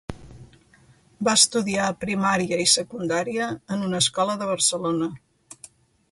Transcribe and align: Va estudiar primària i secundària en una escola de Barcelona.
Va 1.27 1.33
estudiar 1.39 1.89
primària 2.05 2.57
i 2.63 2.65
secundària 2.71 3.49
en 3.75 3.83
una 3.89 3.99
escola 4.05 4.39
de 4.41 4.49
Barcelona. 4.53 5.11